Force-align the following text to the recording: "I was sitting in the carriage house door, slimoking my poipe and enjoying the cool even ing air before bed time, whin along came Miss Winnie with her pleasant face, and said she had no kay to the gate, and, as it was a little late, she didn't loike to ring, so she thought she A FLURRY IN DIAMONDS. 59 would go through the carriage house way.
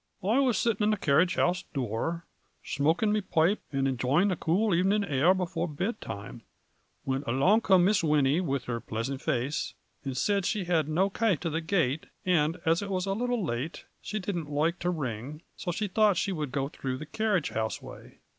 "I 0.23 0.39
was 0.39 0.57
sitting 0.57 0.85
in 0.85 0.89
the 0.89 0.97
carriage 0.97 1.35
house 1.35 1.61
door, 1.75 2.25
slimoking 2.65 3.13
my 3.13 3.19
poipe 3.21 3.59
and 3.71 3.87
enjoying 3.87 4.29
the 4.29 4.35
cool 4.35 4.73
even 4.73 4.91
ing 4.91 5.03
air 5.07 5.35
before 5.35 5.67
bed 5.67 6.01
time, 6.01 6.41
whin 7.03 7.23
along 7.27 7.61
came 7.61 7.85
Miss 7.85 8.03
Winnie 8.03 8.41
with 8.41 8.63
her 8.63 8.79
pleasant 8.79 9.21
face, 9.21 9.75
and 10.03 10.17
said 10.17 10.47
she 10.47 10.63
had 10.63 10.89
no 10.89 11.11
kay 11.11 11.35
to 11.35 11.51
the 11.51 11.61
gate, 11.61 12.07
and, 12.25 12.57
as 12.65 12.81
it 12.81 12.89
was 12.89 13.05
a 13.05 13.13
little 13.13 13.45
late, 13.45 13.85
she 14.01 14.17
didn't 14.17 14.49
loike 14.49 14.79
to 14.79 14.89
ring, 14.89 15.43
so 15.55 15.71
she 15.71 15.87
thought 15.87 16.17
she 16.17 16.31
A 16.31 16.33
FLURRY 16.33 16.45
IN 16.47 16.51
DIAMONDS. 16.51 16.71
59 16.71 16.71
would 16.71 16.71
go 16.71 16.79
through 16.79 16.97
the 16.97 17.05
carriage 17.05 17.49
house 17.51 17.79
way. 17.79 18.17